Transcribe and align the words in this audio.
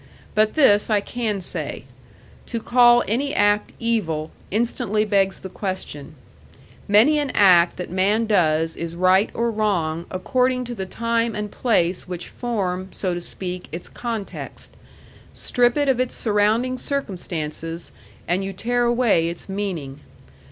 But 0.33 0.55
this 0.55 0.89
I 0.89 0.99
can 0.99 1.41
say: 1.41 1.83
to 2.47 2.59
call 2.59 3.03
any 3.07 3.35
act 3.35 3.71
evil, 3.77 4.31
instantly 4.49 5.05
begs 5.05 5.41
the 5.41 5.47
question. 5.47 6.15
Many 6.87 7.19
an 7.19 7.29
act 7.35 7.77
that 7.77 7.91
man 7.91 8.25
does 8.25 8.75
is 8.75 8.95
right 8.95 9.29
or 9.35 9.51
wrong 9.51 10.07
according 10.09 10.63
to 10.65 10.73
the 10.73 10.87
time 10.87 11.35
and 11.35 11.51
place 11.51 12.07
which 12.07 12.29
form, 12.29 12.87
so 12.89 13.13
to 13.13 13.21
speak, 13.21 13.67
its 13.71 13.87
context; 13.87 14.75
strip 15.33 15.77
it 15.77 15.87
of 15.87 15.99
its 15.99 16.15
surrounding 16.15 16.79
circumstances, 16.79 17.91
and 18.27 18.43
you 18.43 18.53
tear 18.53 18.85
away 18.85 19.27
its 19.29 19.47
meaning. 19.47 19.99